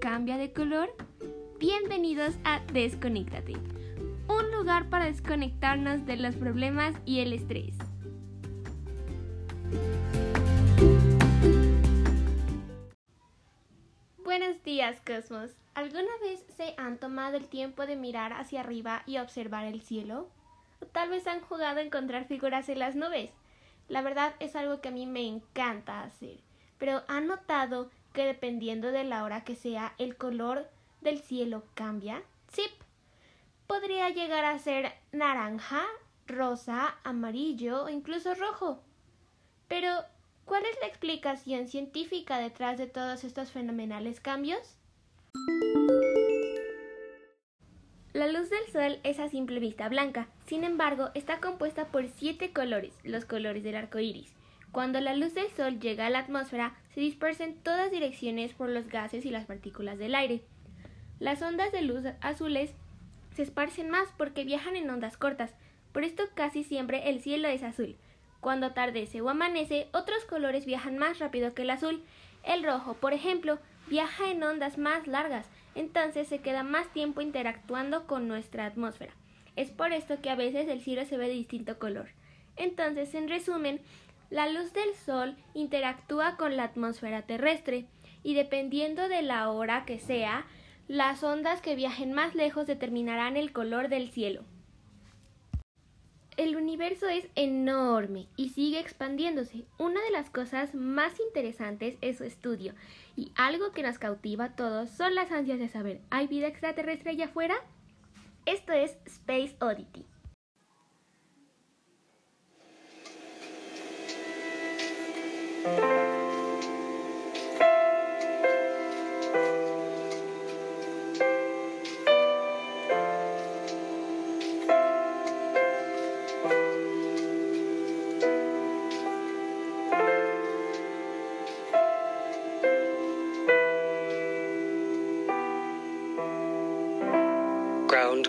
cambia 0.00 0.36
de 0.36 0.52
color? 0.52 0.94
Bienvenidos 1.58 2.34
a 2.44 2.60
Desconéctate, 2.74 3.54
un 4.28 4.52
lugar 4.52 4.90
para 4.90 5.06
desconectarnos 5.06 6.04
de 6.04 6.16
los 6.18 6.36
problemas 6.36 6.94
y 7.06 7.20
el 7.20 7.32
estrés. 7.32 7.74
Buenos 14.22 14.62
días, 14.62 15.00
Cosmos. 15.06 15.52
¿Alguna 15.74 16.18
vez 16.20 16.44
se 16.54 16.74
han 16.76 16.98
tomado 16.98 17.38
el 17.38 17.48
tiempo 17.48 17.86
de 17.86 17.96
mirar 17.96 18.34
hacia 18.34 18.60
arriba 18.60 19.02
y 19.06 19.16
observar 19.16 19.64
el 19.64 19.80
cielo? 19.80 20.28
O 20.82 20.86
tal 20.86 21.08
vez 21.08 21.26
han 21.26 21.40
jugado 21.40 21.78
a 21.78 21.82
encontrar 21.82 22.26
figuras 22.26 22.68
en 22.68 22.78
las 22.78 22.94
nubes. 22.94 23.30
La 23.88 24.02
verdad 24.02 24.34
es 24.38 24.54
algo 24.54 24.82
que 24.82 24.88
a 24.88 24.92
mí 24.92 25.06
me 25.06 25.26
encanta 25.26 26.02
hacer. 26.02 26.40
Pero 26.76 27.04
¿han 27.08 27.26
notado 27.26 27.88
que 28.12 28.24
dependiendo 28.24 28.92
de 28.92 29.04
la 29.04 29.24
hora 29.24 29.44
que 29.44 29.56
sea, 29.56 29.94
el 29.98 30.16
color 30.16 30.68
del 31.00 31.18
cielo 31.18 31.64
cambia? 31.74 32.22
Sí. 32.52 32.62
Podría 33.66 34.10
llegar 34.10 34.44
a 34.44 34.58
ser 34.58 34.92
naranja, 35.12 35.82
rosa, 36.26 36.96
amarillo 37.04 37.84
o 37.84 37.88
incluso 37.88 38.34
rojo. 38.34 38.82
Pero, 39.68 39.90
¿cuál 40.44 40.64
es 40.64 40.76
la 40.80 40.88
explicación 40.88 41.68
científica 41.68 42.38
detrás 42.38 42.78
de 42.78 42.86
todos 42.86 43.24
estos 43.24 43.50
fenomenales 43.50 44.20
cambios? 44.20 44.76
La 48.12 48.26
luz 48.26 48.50
del 48.50 48.66
sol 48.70 48.98
es 49.04 49.18
a 49.18 49.30
simple 49.30 49.58
vista 49.58 49.88
blanca, 49.88 50.28
sin 50.46 50.64
embargo, 50.64 51.08
está 51.14 51.40
compuesta 51.40 51.86
por 51.86 52.06
siete 52.08 52.52
colores, 52.52 52.92
los 53.04 53.24
colores 53.24 53.64
del 53.64 53.76
arco 53.76 53.98
iris. 54.00 54.34
Cuando 54.72 55.00
la 55.00 55.14
luz 55.14 55.34
del 55.34 55.50
sol 55.50 55.78
llega 55.80 56.06
a 56.06 56.10
la 56.10 56.20
atmósfera, 56.20 56.74
se 56.94 57.00
dispersa 57.00 57.44
en 57.44 57.54
todas 57.54 57.90
direcciones 57.90 58.54
por 58.54 58.70
los 58.70 58.88
gases 58.88 59.26
y 59.26 59.30
las 59.30 59.44
partículas 59.44 59.98
del 59.98 60.14
aire. 60.14 60.40
Las 61.20 61.42
ondas 61.42 61.72
de 61.72 61.82
luz 61.82 62.04
azules 62.22 62.72
se 63.34 63.42
esparcen 63.42 63.90
más 63.90 64.08
porque 64.16 64.44
viajan 64.44 64.76
en 64.76 64.88
ondas 64.88 65.18
cortas, 65.18 65.54
por 65.92 66.04
esto 66.04 66.24
casi 66.34 66.64
siempre 66.64 67.10
el 67.10 67.20
cielo 67.20 67.48
es 67.48 67.62
azul. 67.62 67.96
Cuando 68.40 68.66
atardece 68.66 69.20
o 69.20 69.28
amanece, 69.28 69.88
otros 69.92 70.24
colores 70.24 70.64
viajan 70.64 70.96
más 70.96 71.18
rápido 71.18 71.52
que 71.52 71.62
el 71.62 71.70
azul. 71.70 72.02
El 72.42 72.64
rojo, 72.64 72.94
por 72.94 73.12
ejemplo, 73.12 73.58
viaja 73.88 74.30
en 74.30 74.42
ondas 74.42 74.78
más 74.78 75.06
largas, 75.06 75.46
entonces 75.74 76.28
se 76.28 76.40
queda 76.40 76.62
más 76.62 76.88
tiempo 76.88 77.20
interactuando 77.20 78.06
con 78.06 78.26
nuestra 78.26 78.64
atmósfera. 78.64 79.12
Es 79.54 79.70
por 79.70 79.92
esto 79.92 80.22
que 80.22 80.30
a 80.30 80.34
veces 80.34 80.66
el 80.68 80.80
cielo 80.80 81.04
se 81.04 81.18
ve 81.18 81.28
de 81.28 81.34
distinto 81.34 81.78
color. 81.78 82.08
Entonces, 82.56 83.14
en 83.14 83.28
resumen, 83.28 83.80
la 84.32 84.48
luz 84.48 84.72
del 84.72 84.94
sol 84.94 85.36
interactúa 85.52 86.38
con 86.38 86.56
la 86.56 86.64
atmósfera 86.64 87.20
terrestre 87.20 87.84
y 88.22 88.32
dependiendo 88.32 89.10
de 89.10 89.20
la 89.20 89.50
hora 89.50 89.84
que 89.84 89.98
sea, 89.98 90.46
las 90.88 91.22
ondas 91.22 91.60
que 91.60 91.76
viajen 91.76 92.14
más 92.14 92.34
lejos 92.34 92.66
determinarán 92.66 93.36
el 93.36 93.52
color 93.52 93.90
del 93.90 94.10
cielo. 94.10 94.42
El 96.38 96.56
universo 96.56 97.08
es 97.08 97.28
enorme 97.34 98.26
y 98.36 98.48
sigue 98.48 98.80
expandiéndose. 98.80 99.66
Una 99.78 100.02
de 100.02 100.10
las 100.10 100.30
cosas 100.30 100.74
más 100.74 101.20
interesantes 101.20 101.98
es 102.00 102.16
su 102.16 102.24
estudio 102.24 102.74
y 103.16 103.32
algo 103.34 103.72
que 103.72 103.82
nos 103.82 103.98
cautiva 103.98 104.46
a 104.46 104.56
todos 104.56 104.88
son 104.88 105.14
las 105.14 105.30
ansias 105.30 105.58
de 105.58 105.68
saber, 105.68 106.00
¿hay 106.08 106.26
vida 106.26 106.46
extraterrestre 106.46 107.10
allá 107.10 107.26
afuera? 107.26 107.56
Esto 108.46 108.72
es 108.72 108.96
Space 109.04 109.56
Oddity. 109.60 110.06
Ground 115.62 115.78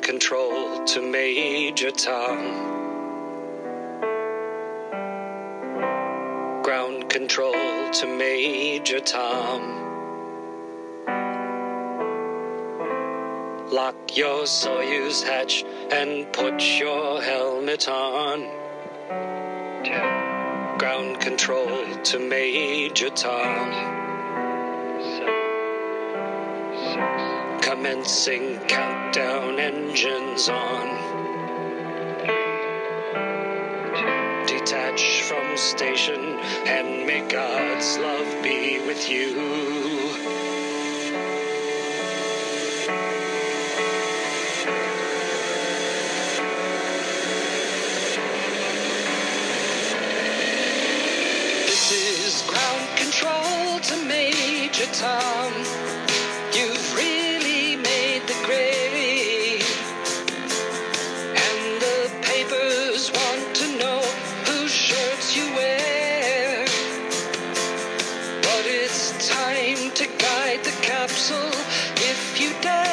control 0.03 0.85
to 0.85 1.01
Major 1.01 1.89
Tom. 1.89 2.82
Control 7.13 7.91
to 7.91 8.07
Major 8.07 8.99
Tom. 8.99 9.61
Lock 13.71 14.17
your 14.17 14.45
Soyuz 14.45 15.21
hatch 15.21 15.63
and 15.91 16.33
put 16.33 16.59
your 16.79 17.21
helmet 17.21 17.87
on. 17.87 18.39
Ground 20.79 21.21
control 21.21 21.85
to 22.01 22.17
Major 22.17 23.11
Tom. 23.11 23.69
Commencing 27.61 28.57
countdown 28.61 29.59
engines 29.59 30.49
on. 30.49 31.32
Station 35.63 36.19
and 36.67 37.07
may 37.07 37.25
God's 37.29 37.97
love 37.97 38.43
be 38.43 38.79
with 38.85 39.09
you. 39.09 39.33
This 51.65 51.91
is 51.93 52.41
ground 52.45 52.97
control 52.97 53.79
to 53.79 54.05
Major 54.05 54.85
Tom. 54.91 55.92
To 70.03 70.09
guide 70.17 70.61
the 70.65 70.71
capsule 70.81 71.51
if 71.95 72.41
you 72.41 72.49
dare. 72.61 72.92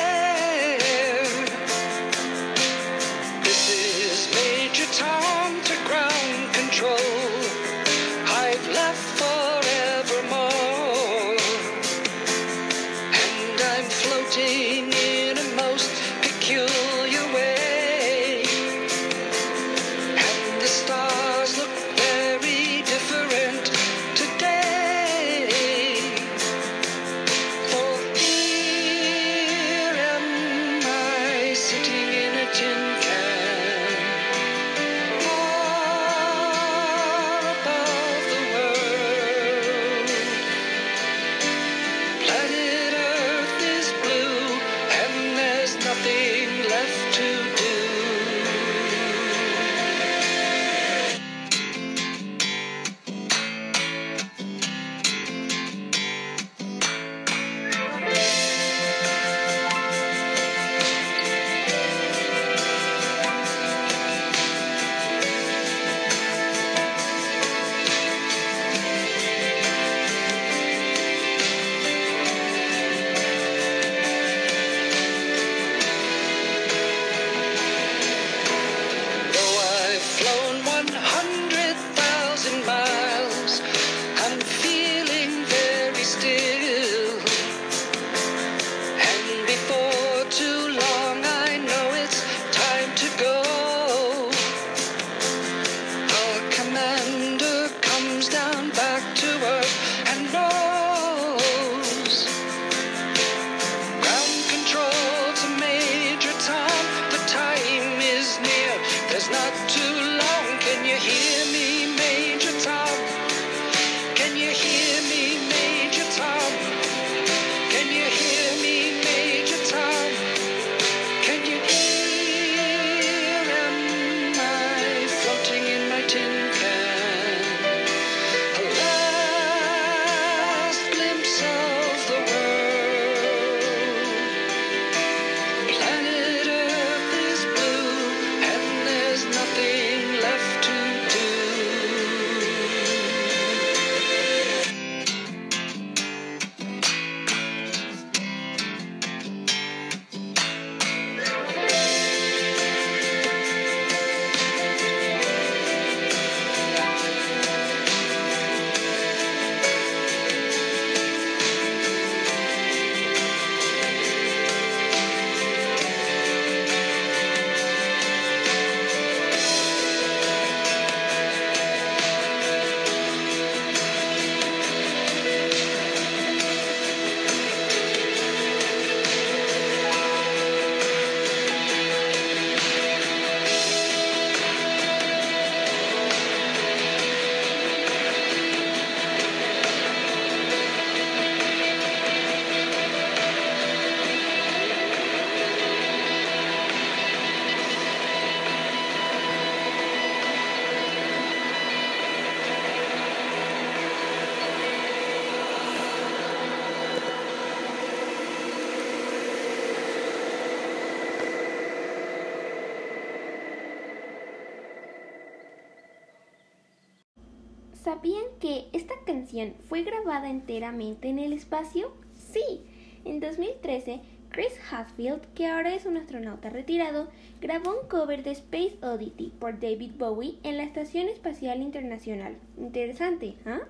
¿Sabían 217.91 218.23
que 218.39 218.69
esta 218.73 218.95
canción 219.05 219.53
fue 219.69 219.83
grabada 219.83 220.31
enteramente 220.31 221.09
en 221.09 221.19
el 221.19 221.33
espacio? 221.33 221.93
Sí, 222.15 222.65
en 223.05 223.19
2013 223.19 224.01
Chris 224.29 224.53
Hadfield, 224.71 225.23
que 225.35 225.49
ahora 225.49 225.75
es 225.75 225.87
un 225.87 225.97
astronauta 225.97 226.51
retirado, 226.51 227.09
grabó 227.41 227.81
un 227.81 227.89
cover 227.89 228.23
de 228.23 228.31
Space 228.31 228.79
Oddity 228.81 229.33
por 229.41 229.59
David 229.59 229.91
Bowie 229.99 230.39
en 230.45 230.59
la 230.59 230.63
Estación 230.63 231.09
Espacial 231.09 231.63
Internacional. 231.63 232.37
Interesante, 232.57 233.35
¿ah? 233.45 233.63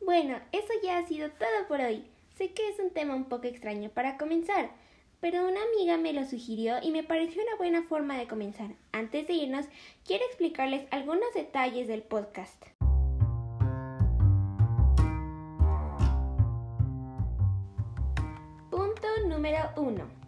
Bueno, 0.00 0.38
eso 0.52 0.72
ya 0.82 0.96
ha 0.96 1.06
sido 1.06 1.28
todo 1.32 1.68
por 1.68 1.82
hoy. 1.82 2.06
Sé 2.36 2.52
que 2.52 2.66
es 2.70 2.78
un 2.78 2.90
tema 2.90 3.14
un 3.14 3.24
poco 3.24 3.46
extraño 3.46 3.90
para 3.90 4.16
comenzar, 4.16 4.70
pero 5.20 5.46
una 5.46 5.60
amiga 5.62 5.98
me 5.98 6.14
lo 6.14 6.24
sugirió 6.24 6.76
y 6.82 6.90
me 6.90 7.02
pareció 7.02 7.42
una 7.42 7.56
buena 7.56 7.82
forma 7.82 8.16
de 8.16 8.26
comenzar. 8.26 8.70
Antes 8.90 9.26
de 9.26 9.34
irnos, 9.34 9.66
quiero 10.06 10.24
explicarles 10.24 10.86
algunos 10.90 11.32
detalles 11.34 11.88
del 11.88 12.02
podcast. 12.02 12.64
Punto 18.70 19.08
número 19.28 19.58
1. 19.76 20.22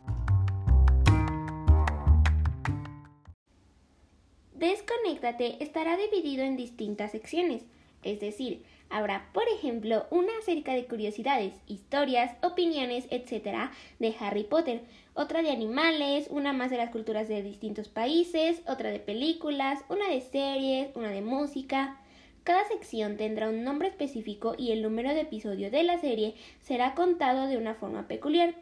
Desconéctate 4.52 5.62
estará 5.64 5.96
dividido 5.96 6.44
en 6.44 6.56
distintas 6.56 7.12
secciones, 7.12 7.62
es 8.02 8.20
decir, 8.20 8.64
Habrá, 8.94 9.28
por 9.32 9.42
ejemplo, 9.48 10.06
una 10.10 10.30
acerca 10.38 10.72
de 10.72 10.86
curiosidades, 10.86 11.52
historias, 11.66 12.36
opiniones, 12.44 13.08
etc. 13.10 13.72
de 13.98 14.14
Harry 14.20 14.44
Potter, 14.44 14.82
otra 15.14 15.42
de 15.42 15.50
animales, 15.50 16.28
una 16.30 16.52
más 16.52 16.70
de 16.70 16.76
las 16.76 16.90
culturas 16.90 17.26
de 17.26 17.42
distintos 17.42 17.88
países, 17.88 18.62
otra 18.68 18.90
de 18.90 19.00
películas, 19.00 19.80
una 19.88 20.08
de 20.08 20.20
series, 20.20 20.94
una 20.94 21.10
de 21.10 21.22
música. 21.22 21.98
Cada 22.44 22.68
sección 22.68 23.16
tendrá 23.16 23.48
un 23.48 23.64
nombre 23.64 23.88
específico 23.88 24.54
y 24.56 24.70
el 24.70 24.80
número 24.80 25.12
de 25.12 25.22
episodio 25.22 25.72
de 25.72 25.82
la 25.82 25.98
serie 25.98 26.36
será 26.60 26.94
contado 26.94 27.48
de 27.48 27.56
una 27.56 27.74
forma 27.74 28.06
peculiar. 28.06 28.54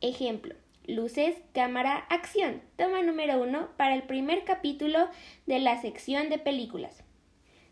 Ejemplo, 0.00 0.54
luces, 0.86 1.34
cámara, 1.54 2.06
acción. 2.08 2.62
Toma 2.76 3.02
número 3.02 3.42
uno 3.42 3.66
para 3.76 3.96
el 3.96 4.04
primer 4.04 4.44
capítulo 4.44 5.08
de 5.46 5.58
la 5.58 5.82
sección 5.82 6.28
de 6.28 6.38
películas. 6.38 7.02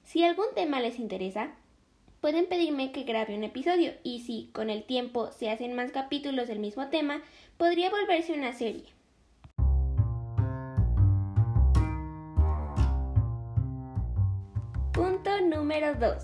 Si 0.03 0.25
algún 0.25 0.47
tema 0.57 0.81
les 0.81 0.99
interesa, 0.99 1.55
pueden 2.21 2.47
pedirme 2.47 2.93
que 2.93 3.05
grabe 3.05 3.35
un 3.35 3.45
episodio 3.45 3.93
y 4.03 4.21
si 4.21 4.51
con 4.53 4.71
el 4.71 4.85
tiempo 4.85 5.33
se 5.33 5.51
hacen 5.51 5.75
más 5.75 5.91
capítulos 5.91 6.49
del 6.49 6.59
mismo 6.59 6.89
tema, 6.89 7.23
podría 7.57 7.91
volverse 7.91 8.33
una 8.33 8.53
serie. 8.53 8.85
Punto 14.93 15.41
número 15.41 15.95
2. 15.95 16.15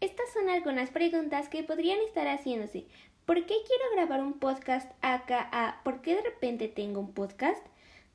Estas 0.00 0.32
son 0.32 0.48
algunas 0.48 0.90
preguntas 0.90 1.48
que 1.48 1.62
podrían 1.62 2.00
estar 2.00 2.26
haciéndose. 2.26 2.86
¿Por 3.24 3.36
qué 3.46 3.54
quiero 3.66 3.84
grabar 3.94 4.20
un 4.20 4.32
podcast 4.40 4.90
acá 5.00 5.80
por 5.84 6.02
qué 6.02 6.16
de 6.16 6.22
repente 6.22 6.66
tengo 6.66 6.98
un 6.98 7.12
podcast? 7.12 7.64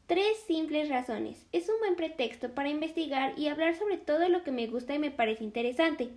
Tres 0.07 0.37
simples 0.47 0.87
razones. 0.87 1.45
Es 1.51 1.67
un 1.67 1.79
buen 1.79 1.97
pretexto 1.97 2.51
para 2.51 2.69
investigar 2.69 3.37
y 3.37 3.49
hablar 3.49 3.75
sobre 3.75 3.97
todo 3.97 4.29
lo 4.29 4.41
que 4.41 4.53
me 4.53 4.65
gusta 4.67 4.95
y 4.95 4.99
me 4.99 5.11
parece 5.11 5.43
interesante. 5.43 6.11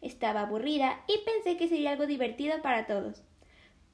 Estaba 0.00 0.42
aburrida 0.42 1.00
y 1.08 1.18
pensé 1.24 1.56
que 1.56 1.66
sería 1.66 1.90
algo 1.90 2.06
divertido 2.06 2.62
para 2.62 2.86
todos. 2.86 3.20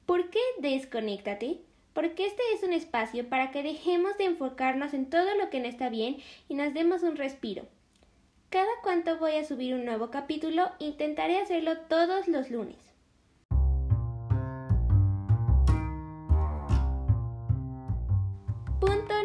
¿Por 0.05 0.29
qué 0.29 0.39
desconéctate? 0.59 1.61
Porque 1.93 2.27
este 2.27 2.43
es 2.53 2.61
un 2.61 2.73
espacio 2.73 3.27
para 3.27 3.49
que 3.49 3.63
dejemos 3.63 4.15
de 4.19 4.25
enfocarnos 4.25 4.93
en 4.93 5.09
todo 5.09 5.33
lo 5.33 5.49
que 5.49 5.59
no 5.59 5.67
está 5.67 5.89
bien 5.89 6.17
y 6.47 6.53
nos 6.53 6.75
demos 6.75 7.01
un 7.01 7.15
respiro. 7.15 7.63
Cada 8.51 8.69
cuanto 8.83 9.17
voy 9.17 9.31
a 9.31 9.43
subir 9.43 9.73
un 9.73 9.83
nuevo 9.83 10.11
capítulo, 10.11 10.69
intentaré 10.77 11.39
hacerlo 11.39 11.75
todos 11.89 12.27
los 12.27 12.51
lunes. 12.51 12.88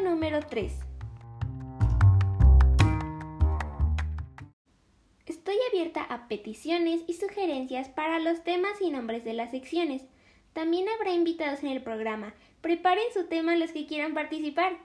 Número 0.05 0.41
3. 0.41 0.73
Estoy 5.27 5.57
abierta 5.71 6.03
a 6.03 6.29
peticiones 6.29 7.03
y 7.07 7.15
sugerencias 7.15 7.89
para 7.89 8.19
los 8.19 8.45
temas 8.45 8.81
y 8.81 8.91
nombres 8.91 9.25
de 9.25 9.33
las 9.33 9.51
secciones. 9.51 10.03
También 10.53 10.87
habrá 10.89 11.13
invitados 11.13 11.63
en 11.65 11.71
el 11.71 11.83
programa. 11.83 12.35
Preparen 12.61 13.05
su 13.13 13.27
tema 13.27 13.57
los 13.57 13.73
que 13.73 13.87
quieran 13.87 14.15
participar. 14.15 14.79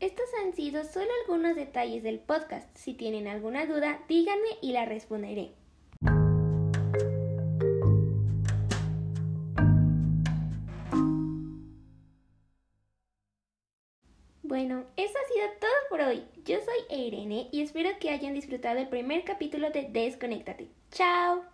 Estos 0.00 0.26
han 0.42 0.54
sido 0.54 0.84
solo 0.84 1.10
algunos 1.22 1.54
detalles 1.56 2.02
del 2.02 2.20
podcast. 2.20 2.74
Si 2.76 2.94
tienen 2.94 3.28
alguna 3.28 3.66
duda, 3.66 4.00
díganme 4.08 4.48
y 4.62 4.72
la 4.72 4.86
responderé. 4.86 5.52
Bueno, 14.58 14.86
eso 14.96 15.12
ha 15.16 15.32
sido 15.32 15.46
todo 15.60 15.70
por 15.88 16.00
hoy. 16.00 16.24
Yo 16.44 16.56
soy 16.56 16.98
Irene 16.98 17.48
y 17.52 17.62
espero 17.62 17.90
que 18.00 18.10
hayan 18.10 18.34
disfrutado 18.34 18.80
el 18.80 18.88
primer 18.88 19.22
capítulo 19.22 19.70
de 19.70 19.88
Desconéctate. 19.88 20.68
¡Chao! 20.90 21.44